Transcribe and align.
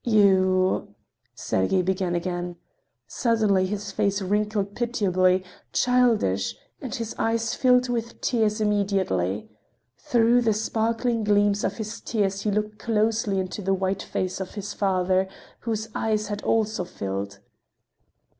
"You—" 0.03 0.95
Sergey 1.35 1.83
began 1.83 2.15
again. 2.15 2.55
Suddenly 3.05 3.67
his 3.67 3.91
face 3.91 4.19
wrinkled 4.19 4.73
pitiably, 4.73 5.43
childishly, 5.73 6.57
and 6.81 6.95
his 6.95 7.13
eyes 7.19 7.53
filled 7.53 7.87
with 7.87 8.19
tears 8.19 8.59
immediately. 8.59 9.47
Through 9.99 10.41
the 10.41 10.53
sparkling 10.53 11.23
gleams 11.23 11.63
of 11.63 11.77
his 11.77 11.99
tears 12.01 12.41
he 12.41 12.49
looked 12.49 12.79
closely 12.79 13.37
into 13.37 13.61
the 13.61 13.75
white 13.75 14.01
face 14.01 14.39
of 14.39 14.55
his 14.55 14.73
father, 14.73 15.27
whose 15.59 15.87
eyes 15.93 16.29
had 16.29 16.41
also 16.41 16.83
filled. 16.83 17.37